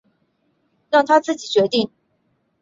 [0.89, 1.91] 让他自己决定